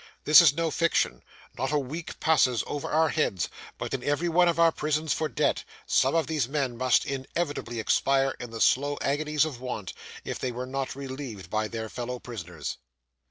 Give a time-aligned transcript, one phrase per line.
[0.23, 1.21] This is no fiction.
[1.55, 3.45] Not a week passes over our head,
[3.77, 7.79] but, in every one of our prisons for debt, some of these men must inevitably
[7.79, 9.93] expire in the slow agonies of want,
[10.25, 12.77] if they were not relieved by their fellow prisoners.